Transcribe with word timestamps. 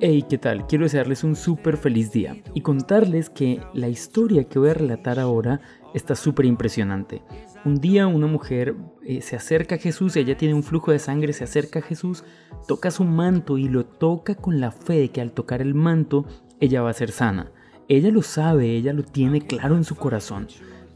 Hey, 0.00 0.24
¿qué 0.28 0.38
tal? 0.38 0.66
Quiero 0.66 0.84
desearles 0.84 1.22
un 1.22 1.36
súper 1.36 1.76
feliz 1.76 2.10
día 2.10 2.36
y 2.54 2.62
contarles 2.62 3.28
que 3.28 3.60
la 3.74 3.88
historia 3.88 4.44
que 4.44 4.58
voy 4.58 4.70
a 4.70 4.74
relatar 4.74 5.18
ahora 5.18 5.60
está 5.92 6.14
súper 6.14 6.46
impresionante. 6.46 7.22
Un 7.64 7.76
día 7.76 8.06
una 8.06 8.26
mujer 8.26 8.74
eh, 9.04 9.20
se 9.20 9.36
acerca 9.36 9.74
a 9.74 9.78
Jesús, 9.78 10.16
ella 10.16 10.36
tiene 10.36 10.54
un 10.54 10.62
flujo 10.62 10.92
de 10.92 10.98
sangre, 10.98 11.32
se 11.34 11.44
acerca 11.44 11.80
a 11.80 11.82
Jesús, 11.82 12.24
toca 12.66 12.90
su 12.90 13.04
manto 13.04 13.58
y 13.58 13.68
lo 13.68 13.84
toca 13.84 14.34
con 14.34 14.60
la 14.60 14.70
fe 14.70 14.94
de 14.94 15.08
que 15.10 15.20
al 15.20 15.32
tocar 15.32 15.60
el 15.60 15.74
manto 15.74 16.24
ella 16.58 16.80
va 16.80 16.90
a 16.90 16.94
ser 16.94 17.10
sana. 17.10 17.52
Ella 17.86 18.10
lo 18.10 18.22
sabe, 18.22 18.76
ella 18.76 18.92
lo 18.92 19.02
tiene 19.02 19.40
claro 19.40 19.76
en 19.76 19.84
su 19.84 19.94
corazón. 19.94 20.46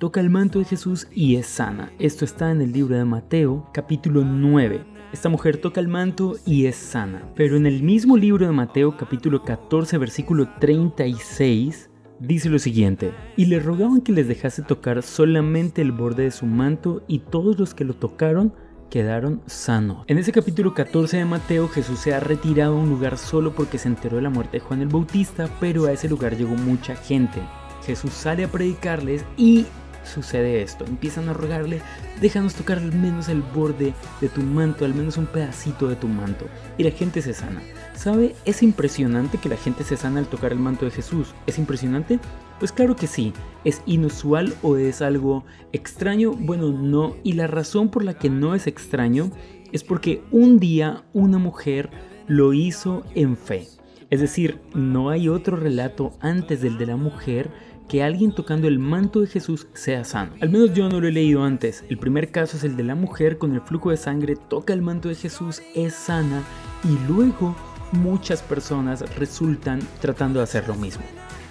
Toca 0.03 0.19
el 0.19 0.30
manto 0.30 0.59
de 0.59 0.64
Jesús 0.64 1.07
y 1.14 1.37
es 1.37 1.46
sana. 1.46 1.93
Esto 2.00 2.25
está 2.25 2.51
en 2.51 2.61
el 2.61 2.73
libro 2.73 2.96
de 2.96 3.05
Mateo, 3.05 3.71
capítulo 3.73 4.25
9. 4.25 4.84
Esta 5.12 5.28
mujer 5.28 5.59
toca 5.59 5.78
el 5.78 5.87
manto 5.87 6.34
y 6.45 6.66
es 6.66 6.75
sana. 6.75 7.23
Pero 7.37 7.56
en 7.56 7.66
el 7.66 7.84
mismo 7.84 8.16
libro 8.16 8.45
de 8.45 8.51
Mateo 8.51 8.97
capítulo 8.97 9.45
14 9.45 9.98
versículo 9.98 10.48
36 10.59 11.88
dice 12.19 12.48
lo 12.48 12.59
siguiente, 12.59 13.15
y 13.37 13.47
le 13.47 13.61
rogaban 13.61 14.01
que 14.01 14.11
les 14.11 14.27
dejase 14.27 14.62
tocar 14.62 15.05
solamente 15.05 15.83
el 15.83 15.92
borde 15.92 16.25
de 16.25 16.30
su 16.33 16.47
manto 16.47 17.05
y 17.06 17.20
todos 17.20 17.56
los 17.61 17.73
que 17.73 17.84
lo 17.84 17.95
tocaron 17.95 18.53
quedaron 18.91 19.41
sanos. 19.47 20.05
En 20.09 20.19
ese 20.19 20.33
capítulo 20.33 20.75
14 20.75 21.19
de 21.19 21.25
Mateo 21.27 21.69
Jesús 21.69 22.00
se 22.00 22.12
ha 22.12 22.19
retirado 22.19 22.75
a 22.75 22.80
un 22.80 22.91
lugar 22.91 23.19
solo 23.19 23.55
porque 23.55 23.78
se 23.78 23.87
enteró 23.87 24.16
de 24.16 24.23
la 24.23 24.30
muerte 24.30 24.59
de 24.59 24.64
Juan 24.64 24.83
el 24.83 24.89
Bautista, 24.89 25.48
pero 25.61 25.84
a 25.84 25.92
ese 25.92 26.09
lugar 26.09 26.37
llegó 26.37 26.56
mucha 26.56 26.97
gente. 26.97 27.41
Jesús 27.87 28.12
sale 28.12 28.45
a 28.45 28.48
predicarles 28.48 29.25
y 29.37 29.66
sucede 30.05 30.62
esto. 30.62 30.84
Empiezan 30.84 31.29
a 31.29 31.33
rogarle, 31.33 31.80
déjanos 32.20 32.55
tocar 32.55 32.79
al 32.79 32.92
menos 32.92 33.29
el 33.29 33.42
borde 33.42 33.95
de 34.20 34.28
tu 34.28 34.42
manto, 34.42 34.84
al 34.84 34.95
menos 34.95 35.16
un 35.16 35.27
pedacito 35.27 35.88
de 35.88 35.97
tu 35.97 36.09
manto. 36.09 36.47
Y 36.78 36.84
la 36.84 36.91
gente 36.91 37.22
se 37.22 37.34
sana. 37.34 37.62
¿Sabe? 37.95 38.34
Es 38.45 38.62
impresionante 38.62 39.39
que 39.39 39.48
la 39.48 39.56
gente 39.56 39.84
se 39.84 39.97
sana 39.97 40.20
al 40.20 40.27
tocar 40.27 40.53
el 40.53 40.58
manto 40.58 40.84
de 40.84 40.91
Jesús. 40.91 41.34
¿Es 41.47 41.58
impresionante? 41.58 42.19
Pues 42.58 42.73
claro 42.73 42.97
que 42.97 43.06
sí. 43.06 43.33
¿Es 43.64 43.83
inusual 43.86 44.55
o 44.62 44.77
es 44.77 45.03
algo 45.03 45.45
extraño? 45.73 46.33
Bueno, 46.33 46.70
no. 46.70 47.17
Y 47.23 47.33
la 47.34 47.47
razón 47.47 47.89
por 47.91 48.05
la 48.05 48.14
que 48.14 48.30
no 48.30 48.55
es 48.55 48.67
extraño 48.67 49.30
es 49.73 49.84
porque 49.84 50.23
un 50.30 50.58
día 50.58 51.05
una 51.12 51.39
mujer 51.39 51.91
lo 52.27 52.53
hizo 52.53 53.05
en 53.14 53.36
fe. 53.36 53.67
Es 54.11 54.20
decir, 54.20 54.61
no 54.75 55.08
hay 55.08 55.28
otro 55.30 55.56
relato 55.56 56.12
antes 56.20 56.61
del 56.61 56.77
de 56.77 56.84
la 56.84 56.97
mujer 56.97 57.50
que 57.88 58.02
alguien 58.02 58.33
tocando 58.33 58.69
el 58.69 58.78
manto 58.78 59.20
de 59.20 59.27
Jesús 59.27 59.66
sea 59.75 60.05
sano. 60.05 60.33
Al 60.41 60.50
menos 60.50 60.75
yo 60.75 60.88
no 60.88 61.00
lo 61.00 61.08
he 61.08 61.12
leído 61.12 61.44
antes. 61.44 61.84
El 61.89 61.98
primer 61.98 62.30
caso 62.30 62.56
es 62.56 62.64
el 62.64 62.77
de 62.77 62.84
la 62.84 62.94
mujer 62.94 63.39
con 63.39 63.52
el 63.55 63.61
flujo 63.61 63.91
de 63.91 63.97
sangre, 63.97 64.36
toca 64.36 64.72
el 64.72 64.83
manto 64.83 65.08
de 65.08 65.14
Jesús, 65.14 65.62
es 65.74 65.94
sana 65.94 66.42
y 66.84 66.97
luego 67.06 67.55
muchas 67.92 68.42
personas 68.42 69.05
resultan 69.16 69.80
tratando 70.00 70.41
de 70.41 70.44
hacer 70.44 70.66
lo 70.69 70.74
mismo. 70.74 71.05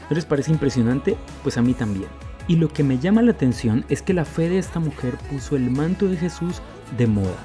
¿No 0.09 0.15
les 0.15 0.25
parece 0.25 0.51
impresionante? 0.51 1.15
Pues 1.43 1.57
a 1.57 1.61
mí 1.61 1.73
también. 1.73 2.09
Y 2.47 2.55
lo 2.55 2.69
que 2.69 2.83
me 2.83 2.97
llama 2.97 3.21
la 3.21 3.31
atención 3.31 3.85
es 3.88 4.01
que 4.01 4.13
la 4.13 4.25
fe 4.25 4.49
de 4.49 4.57
esta 4.57 4.79
mujer 4.79 5.16
puso 5.29 5.55
el 5.55 5.69
manto 5.69 6.07
de 6.07 6.17
Jesús 6.17 6.61
de 6.97 7.07
moda. 7.07 7.38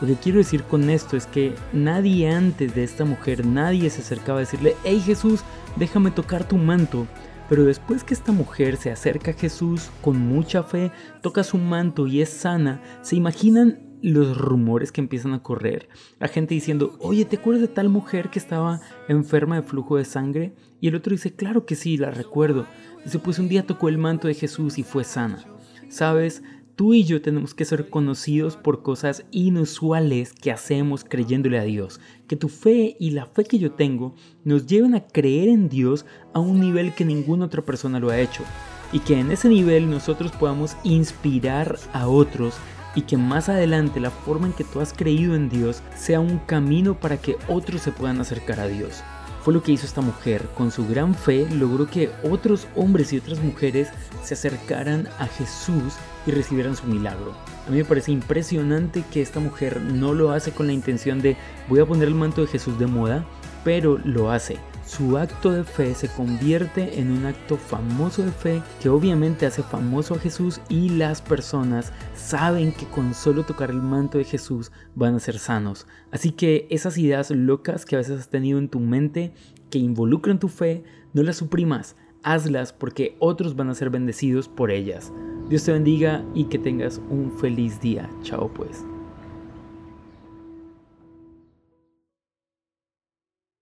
Lo 0.00 0.06
que 0.06 0.14
quiero 0.14 0.38
decir 0.38 0.62
con 0.64 0.88
esto 0.88 1.16
es 1.16 1.26
que 1.26 1.54
nadie 1.72 2.30
antes 2.30 2.74
de 2.74 2.84
esta 2.84 3.04
mujer, 3.04 3.44
nadie 3.44 3.90
se 3.90 4.00
acercaba 4.00 4.38
a 4.38 4.40
decirle, 4.40 4.74
hey 4.82 5.00
Jesús, 5.04 5.42
déjame 5.76 6.10
tocar 6.10 6.48
tu 6.48 6.56
manto. 6.56 7.06
Pero 7.50 7.64
después 7.64 8.04
que 8.04 8.14
esta 8.14 8.32
mujer 8.32 8.76
se 8.76 8.90
acerca 8.90 9.32
a 9.32 9.34
Jesús 9.34 9.90
con 10.00 10.16
mucha 10.16 10.62
fe, 10.62 10.90
toca 11.20 11.42
su 11.42 11.58
manto 11.58 12.06
y 12.06 12.22
es 12.22 12.30
sana, 12.30 12.80
¿se 13.02 13.16
imaginan 13.16 13.90
los 14.02 14.38
rumores 14.38 14.92
que 14.92 15.00
empiezan 15.02 15.34
a 15.34 15.42
correr? 15.42 15.88
La 16.18 16.28
gente 16.28 16.54
diciendo, 16.54 16.96
oye, 17.00 17.24
¿te 17.24 17.36
acuerdas 17.36 17.62
de 17.62 17.68
tal 17.68 17.88
mujer 17.88 18.30
que 18.30 18.38
estaba 18.38 18.80
enferma 19.08 19.56
de 19.56 19.62
flujo 19.62 19.96
de 19.96 20.04
sangre? 20.04 20.54
Y 20.80 20.88
el 20.88 20.94
otro 20.94 21.10
dice, 21.10 21.34
claro 21.34 21.66
que 21.66 21.74
sí, 21.74 21.98
la 21.98 22.10
recuerdo. 22.10 22.66
Dice, 23.04 23.18
pues 23.18 23.38
un 23.38 23.48
día 23.48 23.66
tocó 23.66 23.88
el 23.88 23.98
manto 23.98 24.28
de 24.28 24.34
Jesús 24.34 24.78
y 24.78 24.82
fue 24.82 25.04
sana. 25.04 25.44
¿Sabes? 25.88 26.42
Tú 26.80 26.94
y 26.94 27.04
yo 27.04 27.20
tenemos 27.20 27.52
que 27.52 27.66
ser 27.66 27.90
conocidos 27.90 28.56
por 28.56 28.82
cosas 28.82 29.26
inusuales 29.32 30.32
que 30.32 30.50
hacemos 30.50 31.04
creyéndole 31.04 31.58
a 31.58 31.64
Dios. 31.64 32.00
Que 32.26 32.36
tu 32.36 32.48
fe 32.48 32.96
y 32.98 33.10
la 33.10 33.26
fe 33.26 33.44
que 33.44 33.58
yo 33.58 33.72
tengo 33.72 34.14
nos 34.44 34.66
lleven 34.66 34.94
a 34.94 35.06
creer 35.06 35.50
en 35.50 35.68
Dios 35.68 36.06
a 36.32 36.40
un 36.40 36.58
nivel 36.58 36.94
que 36.94 37.04
ninguna 37.04 37.44
otra 37.44 37.60
persona 37.60 38.00
lo 38.00 38.08
ha 38.08 38.18
hecho. 38.18 38.44
Y 38.94 39.00
que 39.00 39.20
en 39.20 39.30
ese 39.30 39.50
nivel 39.50 39.90
nosotros 39.90 40.32
podamos 40.32 40.74
inspirar 40.82 41.78
a 41.92 42.08
otros 42.08 42.54
y 42.94 43.02
que 43.02 43.18
más 43.18 43.50
adelante 43.50 44.00
la 44.00 44.10
forma 44.10 44.46
en 44.46 44.54
que 44.54 44.64
tú 44.64 44.80
has 44.80 44.94
creído 44.94 45.34
en 45.34 45.50
Dios 45.50 45.82
sea 45.94 46.18
un 46.18 46.38
camino 46.38 46.98
para 46.98 47.18
que 47.18 47.36
otros 47.46 47.82
se 47.82 47.92
puedan 47.92 48.22
acercar 48.22 48.58
a 48.58 48.68
Dios. 48.68 49.02
Fue 49.42 49.54
lo 49.54 49.62
que 49.62 49.72
hizo 49.72 49.86
esta 49.86 50.02
mujer. 50.02 50.46
Con 50.54 50.70
su 50.70 50.86
gran 50.86 51.14
fe 51.14 51.48
logró 51.50 51.86
que 51.86 52.10
otros 52.22 52.66
hombres 52.76 53.12
y 53.12 53.18
otras 53.18 53.38
mujeres 53.40 53.88
se 54.22 54.34
acercaran 54.34 55.08
a 55.18 55.26
Jesús 55.26 55.94
y 56.26 56.30
recibieran 56.30 56.76
su 56.76 56.86
milagro. 56.86 57.34
A 57.66 57.70
mí 57.70 57.78
me 57.78 57.84
parece 57.84 58.12
impresionante 58.12 59.02
que 59.10 59.22
esta 59.22 59.40
mujer 59.40 59.80
no 59.80 60.12
lo 60.12 60.32
hace 60.32 60.52
con 60.52 60.66
la 60.66 60.72
intención 60.72 61.22
de 61.22 61.36
voy 61.68 61.80
a 61.80 61.86
poner 61.86 62.08
el 62.08 62.14
manto 62.14 62.42
de 62.42 62.48
Jesús 62.48 62.78
de 62.78 62.86
moda, 62.86 63.24
pero 63.64 63.98
lo 64.04 64.30
hace 64.30 64.58
su 64.90 65.16
acto 65.18 65.52
de 65.52 65.62
fe 65.62 65.94
se 65.94 66.08
convierte 66.08 66.98
en 66.98 67.12
un 67.12 67.24
acto 67.24 67.56
famoso 67.56 68.24
de 68.24 68.32
fe 68.32 68.60
que 68.82 68.88
obviamente 68.88 69.46
hace 69.46 69.62
famoso 69.62 70.14
a 70.14 70.18
Jesús 70.18 70.60
y 70.68 70.88
las 70.88 71.22
personas 71.22 71.92
saben 72.16 72.72
que 72.72 72.86
con 72.86 73.14
solo 73.14 73.44
tocar 73.44 73.70
el 73.70 73.82
manto 73.82 74.18
de 74.18 74.24
Jesús 74.24 74.72
van 74.96 75.14
a 75.14 75.20
ser 75.20 75.38
sanos. 75.38 75.86
Así 76.10 76.32
que 76.32 76.66
esas 76.70 76.98
ideas 76.98 77.30
locas 77.30 77.84
que 77.84 77.94
a 77.94 77.98
veces 77.98 78.18
has 78.18 78.30
tenido 78.30 78.58
en 78.58 78.68
tu 78.68 78.80
mente 78.80 79.32
que 79.70 79.78
involucran 79.78 80.40
tu 80.40 80.48
fe, 80.48 80.82
no 81.12 81.22
las 81.22 81.36
suprimas, 81.36 81.94
hazlas 82.24 82.72
porque 82.72 83.14
otros 83.20 83.54
van 83.54 83.70
a 83.70 83.76
ser 83.76 83.90
bendecidos 83.90 84.48
por 84.48 84.72
ellas. 84.72 85.12
Dios 85.48 85.62
te 85.62 85.72
bendiga 85.72 86.24
y 86.34 86.46
que 86.46 86.58
tengas 86.58 87.00
un 87.10 87.38
feliz 87.38 87.80
día. 87.80 88.10
Chao 88.22 88.52
pues. 88.52 88.84